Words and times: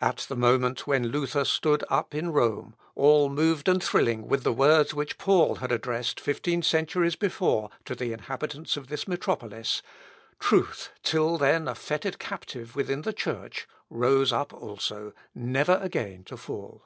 At 0.00 0.18
the 0.28 0.36
moment 0.36 0.86
when 0.86 1.08
Luther 1.08 1.44
stood 1.44 1.82
up 1.88 2.14
in 2.14 2.30
Rome, 2.30 2.76
all 2.94 3.28
moved 3.28 3.66
and 3.68 3.82
thrilling 3.82 4.28
with 4.28 4.44
the 4.44 4.52
words 4.52 4.94
which 4.94 5.18
Paul 5.18 5.56
had 5.56 5.72
addressed 5.72 6.20
fifteen 6.20 6.62
centuries 6.62 7.16
before 7.16 7.70
to 7.84 7.96
the 7.96 8.12
inhabitants 8.12 8.76
of 8.76 8.86
this 8.86 9.08
metropolis, 9.08 9.82
truth, 10.38 10.92
till 11.02 11.36
then 11.36 11.66
a 11.66 11.74
fettered 11.74 12.20
captive 12.20 12.76
within 12.76 13.02
the 13.02 13.12
Church, 13.12 13.66
rose 13.90 14.32
up 14.32 14.54
also, 14.54 15.12
never 15.34 15.80
again 15.82 16.22
to 16.26 16.36
fall. 16.36 16.84